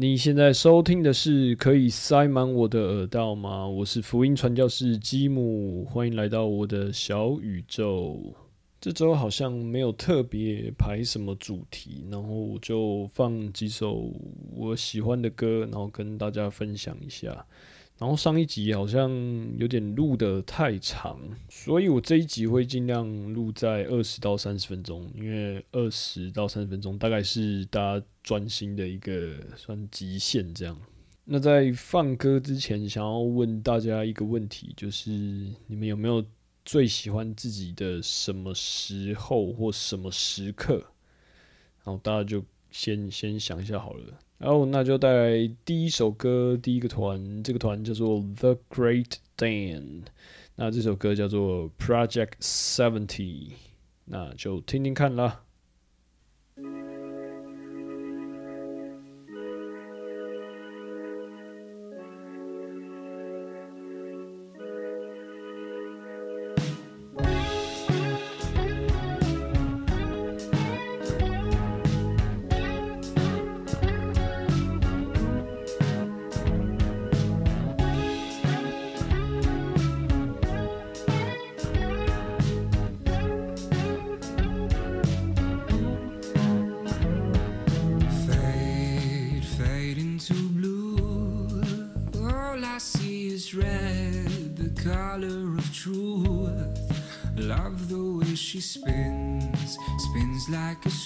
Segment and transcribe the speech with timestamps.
[0.00, 3.66] 你现在收听的是可以塞满我的耳道吗？
[3.66, 8.32] 我是福音传教士基姆，欢迎来到我的小宇宙。
[8.80, 14.12] 这周好像没有特别排什么主题，然后我就放几首
[14.54, 17.44] 我喜欢的歌，然后跟大家分享一下。
[17.98, 19.10] 然后上一集好像
[19.58, 23.04] 有点录的太长，所以我这一集会尽量
[23.34, 30.80] 录在二十到三十分钟，因为二十到三十分钟大概是大家专心的一个算极限这样。
[31.24, 35.10] 那在放歌之前，想要问大家一个问题，就是
[35.66, 36.24] 你们有没有
[36.64, 40.76] 最喜欢自己的什么时候或什么时刻？
[41.84, 44.18] 然后大家就先先想一下好了。
[44.38, 50.02] 哦那就带来第一首歌，第一个团，这个团叫做 The Great Dan，
[50.54, 53.52] 那这首歌叫做 Project Seventy，
[54.04, 55.42] 那就听听看啦。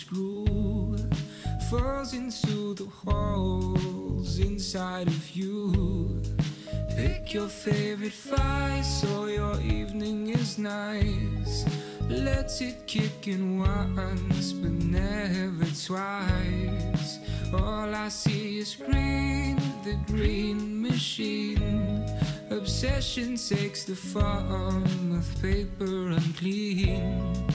[0.02, 0.96] Screw.
[1.70, 6.20] Falls into the holes inside of you.
[6.96, 11.64] Pick your favorite fight so your evening is nice.
[12.08, 17.18] Let it kick in once, but never twice.
[17.54, 22.04] All I see is green, the green machine.
[22.50, 27.52] Obsession takes the form of paper unclean.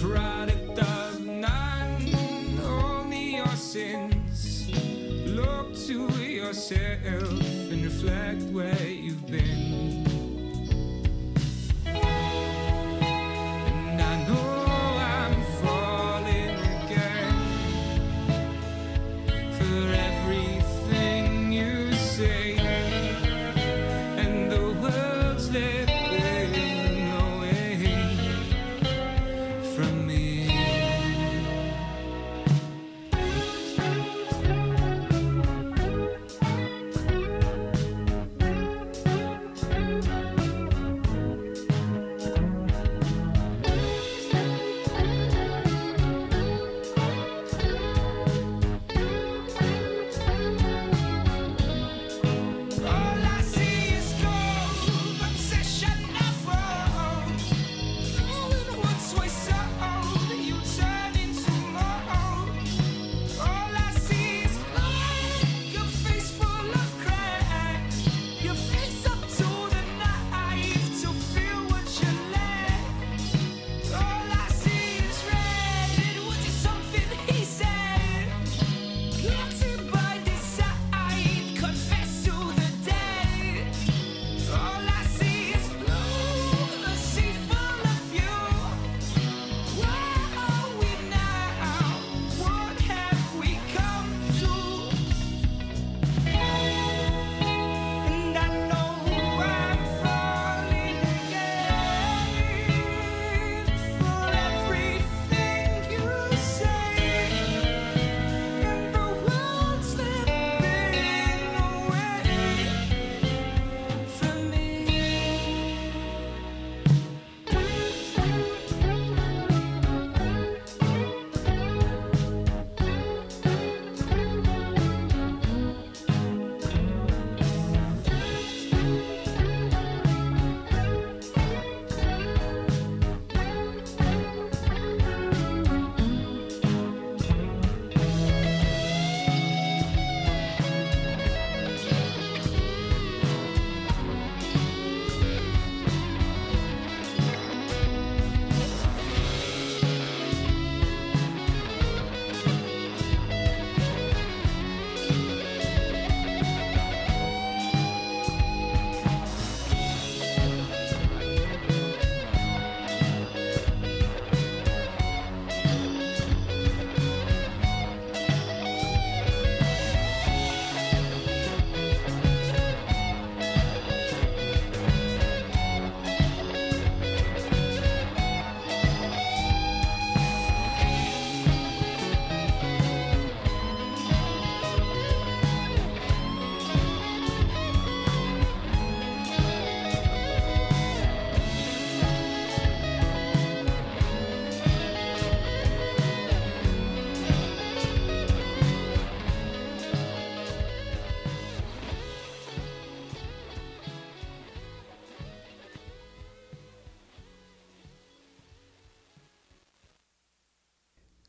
[0.00, 4.70] Product of none, only your sins.
[5.26, 9.67] Look to yourself and reflect where you've been.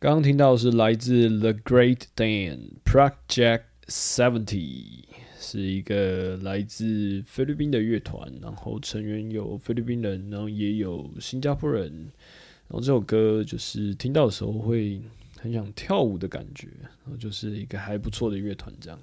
[0.01, 5.03] 刚刚听到的是来自 The Great Dan Project Seventy，
[5.37, 11.91] 是一个来自菲律宾的乐团，然后成员有菲律宾人，然后也有新加坡人。
[12.69, 15.01] 然后这首歌就是听到的时候会
[15.37, 18.97] 很想跳舞的感觉，然后就是一个还不错的乐团这样。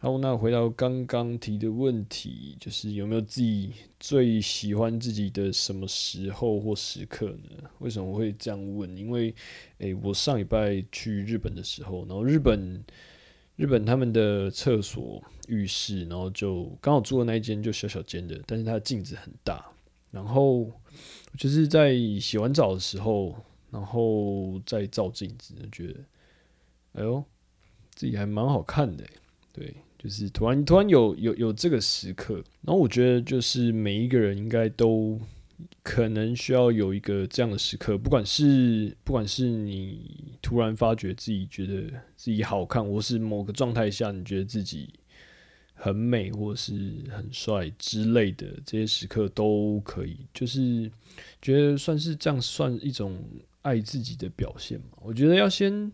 [0.00, 7.68] 然后那回到刚刚提的问题，就是有没有自己最喜欢自己的什么时候或时刻呢？
[7.80, 8.96] 为什么会这样问？
[8.96, 9.34] 因为，
[9.78, 12.84] 诶，我上礼拜去日本的时候，然后日本
[13.56, 19.66] 日本他们的厕所浴室，然后就刚好住的那一间就小小间的，但是它的镜子很大，
[20.12, 20.70] 然后
[21.36, 23.34] 就是在洗完澡的时候，
[23.72, 26.00] 然后再照镜子，觉得，
[26.92, 27.24] 哎呦，
[27.96, 29.04] 自己还蛮好看的，
[29.52, 29.74] 对。
[29.98, 35.20] 就是突然突然有有有这个时刻，然后我觉得就是每一个人应该都
[35.82, 44.88] 可能需要有一个这样的时刻，不管是不管是你突然发觉自己觉得自己好看，或是某个状态下你觉得自己
[45.74, 46.72] 很美或是
[47.10, 50.88] 很帅之类的这些时刻都可以，就是
[51.42, 53.18] 觉得算是这样算一种
[53.62, 54.98] 爱自己的表现嘛。
[55.02, 55.90] 我觉得要先。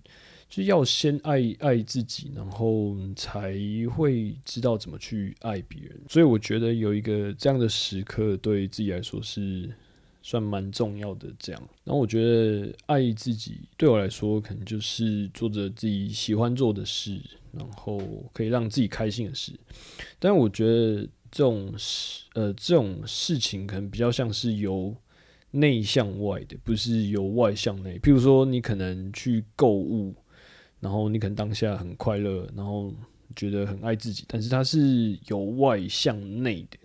[0.55, 3.59] 就要先爱爱自己，然后才
[3.93, 6.01] 会知道怎么去爱别人。
[6.09, 9.69] 所以我觉得有一个这样的时刻，对自己来说是
[10.23, 11.27] 算蛮重要的。
[11.41, 18.01] 这样，然后我觉得爱自己对我来说，可能就是做着自己喜欢做的事，然后
[18.33, 19.53] 可以让自己开心的事。
[20.21, 21.03] 但我觉得
[21.33, 24.95] 这种事，呃，这种事情可能比较像是由
[25.51, 27.99] 内向外的，不是由外向内。
[27.99, 30.15] 譬如说，你可能去购物。
[30.85, 32.93] 然后你可能当下很快乐，然后
[33.35, 36.77] 觉得很爱自己，但是它是由外向内的。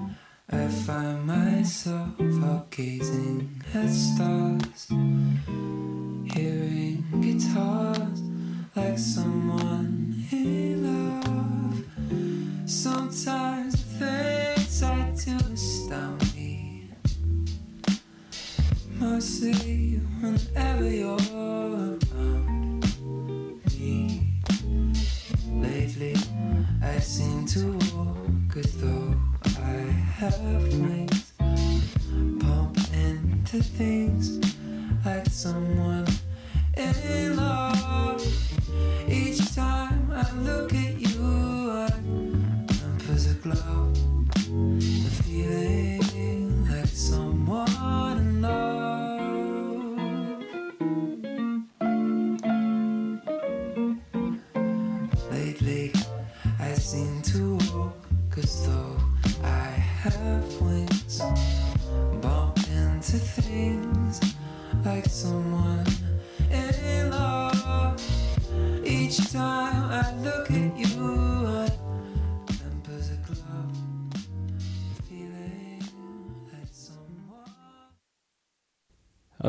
[0.50, 4.88] I find myself out gazing at stars,
[6.26, 8.20] hearing guitars
[8.74, 9.97] like someone in love.
[12.89, 13.38] Sometimes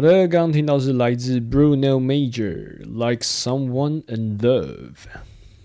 [0.01, 4.95] 好的，刚刚听到是来自 Bruno Major，《Like Someone in Love》。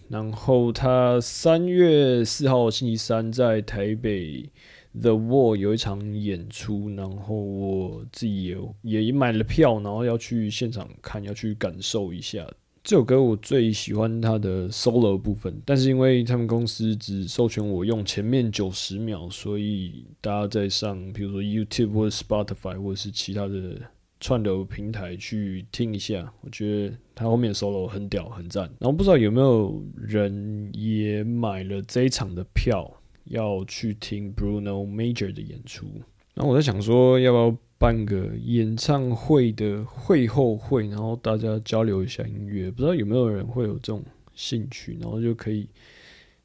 [0.10, 4.50] 然后他三月四号星期三在台北
[4.92, 12.46] The Wall 有一场演出，然后我自己也也买了票，然后要去现场看，要去感受一下。
[12.84, 23.80] 这首歌我最喜欢它的 solo 部分，但是因为他们公司只授权我用前面九十秒，所以大家在上，比如说 YouTube 或者 Spotify 或者是其他的
[24.26, 26.34] 串流平台去听一下。
[26.42, 28.64] 我觉得他后面 solo 很屌，很赞。
[28.80, 32.92] 然后不知道有没有人也买了这一场的票？
[33.26, 35.88] 要去听 Bruno Major 的演出，
[36.36, 44.04] 然后我在想说，要不要办个演唱会的会后会，然后大家交流一下音乐，不知道有没有人会有这种
[44.36, 45.68] 兴趣，然后就可以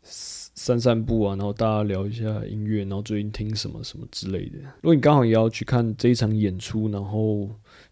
[0.03, 4.59] 散散步啊，然后大家聊一下音乐，然后最近听什么什么之类的。
[4.81, 7.47] 如果你刚好也要去看这一场演出，然后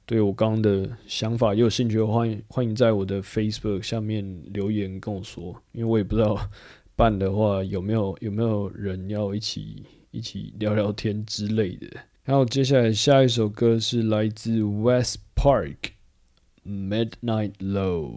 [0.08, 6.48] 对我刚刚的想法也有兴趣的话，欢迎欢迎在我的 Facebook 下面留言跟我说，因为我也不知道。
[6.96, 11.86] 办的话，有没有有没有人要一起一起聊聊天之类的？
[12.24, 15.76] 然后接下来下一首歌是来自 West Park
[16.64, 18.14] Midnight Low。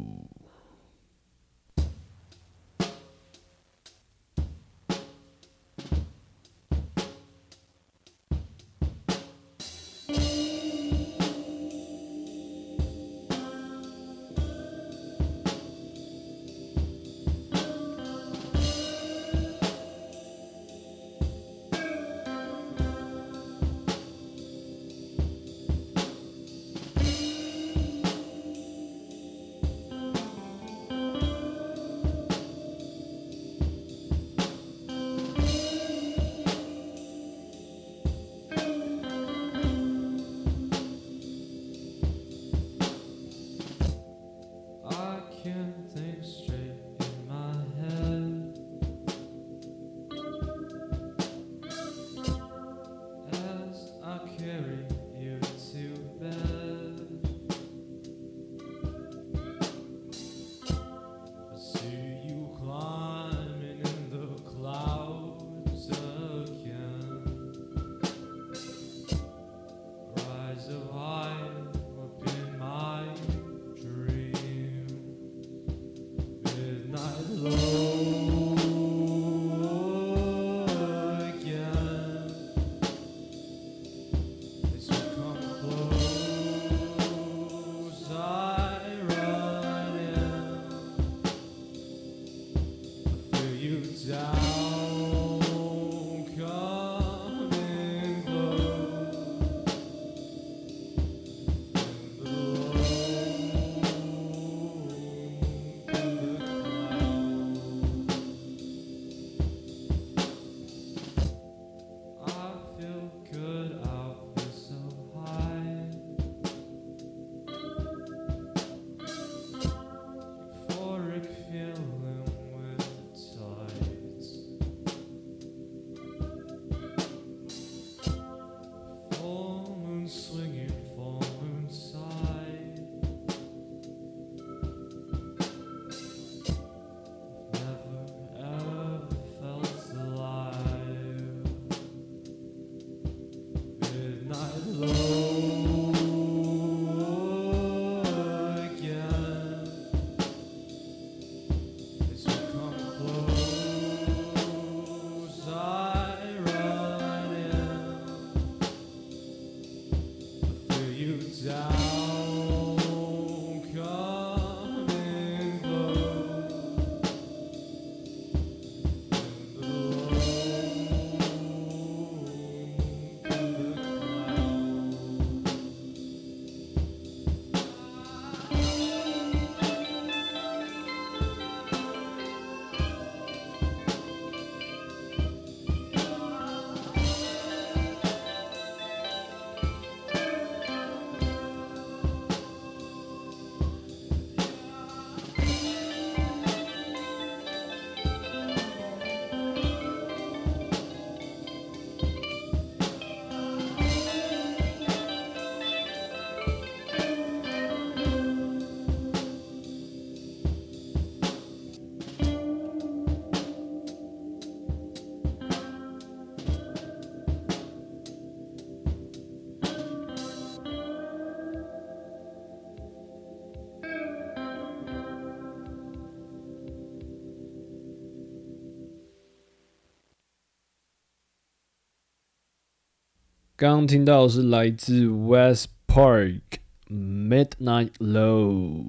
[233.61, 236.41] 刚刚听到是来自 West Park
[236.89, 238.85] Midnight Low，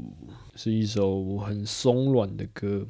[0.54, 2.86] 是一首很松软的歌。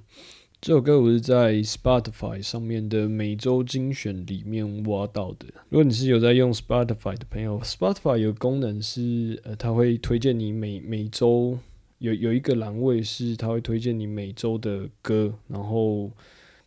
[0.60, 5.46] 这首歌我是在 Spotify 上面的每周精选里面挖到的。
[5.70, 11.58] 如果你是有在用 Spotify 的朋友，Spotify 有功能是呃，它会推荐你每每周
[11.98, 16.12] 有有一个栏位是它会推荐你每周的歌，然后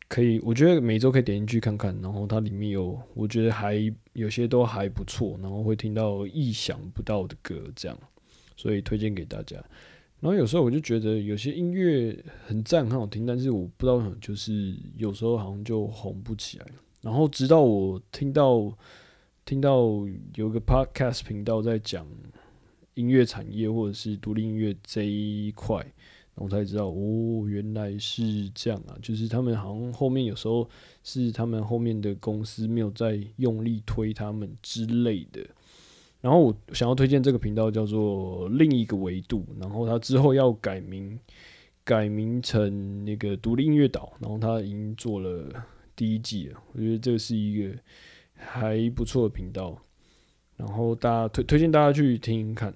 [0.08, 7.98] 可以我觉得每周可以点进去看看，然后它里面有我觉得还有些都还不错，然后会听到意想不到的歌这样，
[8.56, 9.58] 所以推荐给大家。
[10.22, 16.66] 然后有时候我就觉得有些音乐很赞很好听，但是我不知道，就是有时候好像就红不起来。
[17.02, 18.76] 然后直到我听到
[19.44, 19.84] 听到
[20.36, 22.08] 有个 podcast 频道在讲
[22.96, 25.86] 音乐产业或者是独立音乐这一块，
[26.36, 28.96] 我才知道哦，原来是这样啊！
[29.02, 30.70] 就是他们好像后面有时候
[31.04, 35.46] 是他们后面的公司没有在用力推他们之类的。
[36.22, 41.20] 然后我想要推荐这个频道叫做另一个维度，然后他之后要改名，
[41.84, 45.48] 改名成那个独立音乐岛，然后他已经做了
[45.96, 47.78] 第一季了，我觉得这是一个
[48.34, 49.80] 还不错的频道，
[50.58, 52.74] 然后大家推推荐大家去听听看，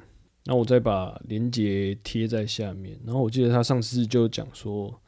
[0.49, 4.99] 那我再把链接贴在下面，然后我记得他上次就讲说，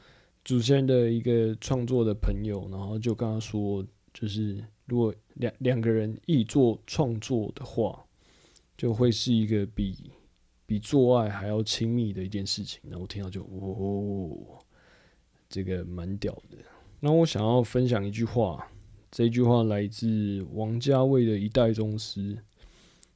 [0.45, 8.05] 祖先的一个创作的朋友，然后就跟他说，就是如果两两个人一做创作的话。
[8.77, 9.95] 就会是一个比
[10.65, 12.81] 比做爱还要亲密的一件事情。
[12.85, 14.57] 然后我听到就哦，
[15.47, 16.57] 这个蛮屌的。
[16.99, 18.67] 那我想要分享一句话，
[19.11, 22.35] 这句话来自王家卫的一代宗师。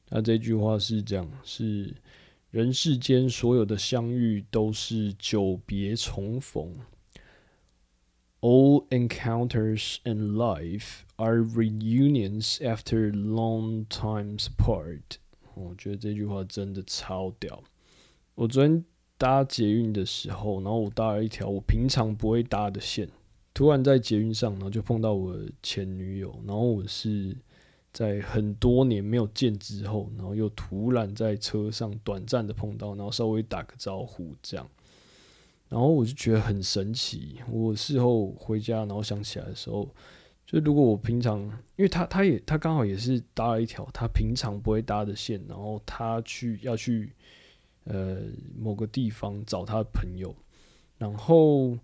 [0.08, 1.92] 那这句话是讲：是
[2.56, 6.74] 人世间所有的相遇都是久别重逢。
[8.40, 15.18] All encounters in life are reunions after long times apart.
[15.52, 17.62] 我觉得这句话真的超屌。
[18.34, 18.82] 我昨天
[19.18, 23.06] 搭捷运的时候，然后我搭了一条我平常不会搭的线，
[23.52, 26.34] 突然在捷运上，然后就碰到我前女友。
[26.46, 27.36] 然后我是
[27.96, 34.68] 在很多年没有见之后，然后又突然在车上短暂的碰到，然后稍微打个招呼这样。
[35.70, 37.40] 然后我就觉得很神奇。
[37.50, 39.88] 我事后回家，然后想起来的时候。
[40.44, 41.40] 就如果我平常，
[41.74, 47.12] 因为他他也他刚好也是搭了一条他平常不会搭的线，然后他去要去
[47.84, 48.18] 呃
[48.56, 50.32] 某个地方找他的朋友，
[50.98, 51.76] 然后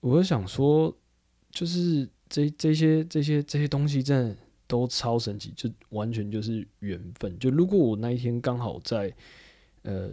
[0.00, 0.94] 我就想说，
[1.50, 4.36] 就是这这些这些这些东西真的
[4.70, 7.36] 都超神奇，就完全就是缘分。
[7.40, 9.12] 就如果我那一天刚好在
[9.82, 10.08] 呃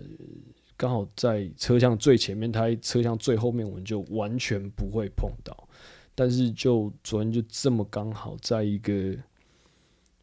[0.75, 5.55] 刚好在车厢最前面，他车厢最后面，我们就完全不会碰到。
[6.15, 9.15] 但是就昨天就这么刚好，在一个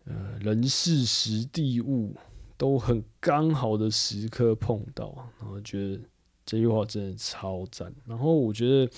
[0.06, 2.12] 呃人事时地物
[2.56, 6.00] 都很刚好的时刻碰到，然后觉得
[6.44, 7.94] 这句话真的超赞。
[8.04, 8.92] 然后我觉得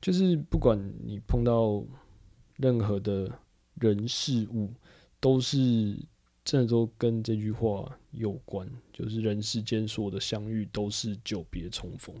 [0.00, 1.84] 就是不管你碰到
[2.56, 3.30] 任何的
[3.74, 4.70] 人事物，
[5.20, 5.96] 都是
[6.44, 12.14] 真的都跟这句话有关，就是人世间所有的相遇都是久别重逢。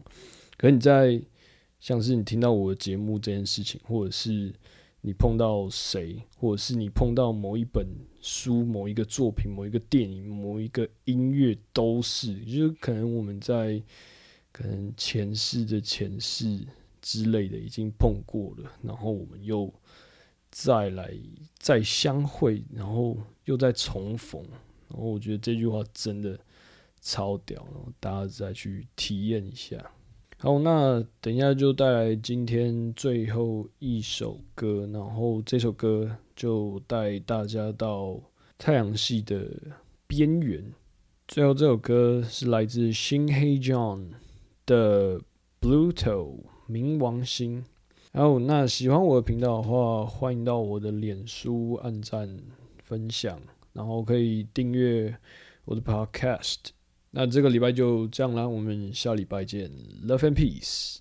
[0.56, 1.22] 可你在。
[1.80, 4.52] 像是你听到我的节目这件事情，或者是
[5.00, 7.86] 你碰到谁，或者是你碰到某一本
[8.20, 13.80] 书、某一个作品、某一个电影、某一个音乐，都是，就是可能我们在
[14.50, 16.66] 可能前世的前世
[17.00, 19.72] 之类的已经碰过了，然后我们又
[20.60, 21.14] 再来
[21.60, 24.42] 再相会，然后又再重逢，
[24.88, 26.36] 然后我觉得这句话真的
[27.00, 29.78] 超屌，然后大家再去体验一下。
[30.38, 38.20] 好，那等一下就带来今天最后一首歌，然后这首歌就带大家到
[38.58, 39.48] 太阳系的
[40.08, 40.72] 边缘。
[41.28, 44.08] 最后这首歌是来自新黑 John
[44.66, 45.20] 的
[45.60, 47.64] Bluto 冥王星。
[48.12, 52.38] 然后，那喜欢我的频道的话，欢迎到我的脸书按赞
[52.82, 53.40] 分享，
[53.72, 55.14] 然后可以订阅
[55.64, 56.56] 我的 Podcast。
[57.10, 59.70] 那这个礼拜就这样啦，我们下礼拜见
[60.06, 60.98] ，Love and Peace。